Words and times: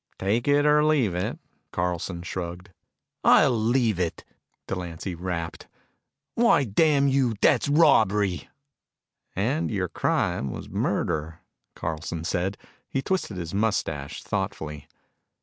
"Take 0.17 0.47
it 0.47 0.65
or 0.65 0.83
leave 0.83 1.13
it," 1.13 1.37
Carlson 1.71 2.23
shrugged. 2.23 2.71
"I'll 3.23 3.51
leave 3.51 3.99
it!" 3.99 4.23
Delancy 4.65 5.13
rapped. 5.13 5.67
"Why, 6.33 6.63
damn 6.63 7.07
you, 7.07 7.35
that's 7.39 7.69
robbery!" 7.69 8.49
"And 9.35 9.69
your 9.69 9.89
crime 9.89 10.49
was 10.49 10.69
murder," 10.69 11.41
Carlson 11.75 12.23
said. 12.23 12.57
He 12.89 13.03
twisted 13.03 13.37
his 13.37 13.53
mustache 13.53 14.23
thoughtfully. 14.23 14.87